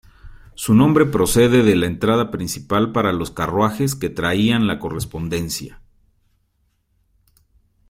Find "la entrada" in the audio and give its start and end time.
1.75-2.31